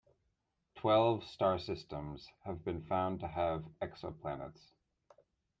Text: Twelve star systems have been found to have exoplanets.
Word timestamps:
Twelve 0.77 1.23
star 1.25 1.59
systems 1.59 2.27
have 2.43 2.65
been 2.65 2.81
found 2.85 3.19
to 3.19 3.27
have 3.27 3.65
exoplanets. 3.83 4.71